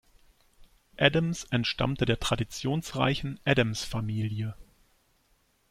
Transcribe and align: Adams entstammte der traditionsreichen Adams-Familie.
Adams 0.97 1.43
entstammte 1.51 2.05
der 2.05 2.19
traditionsreichen 2.19 3.39
Adams-Familie. 3.45 4.55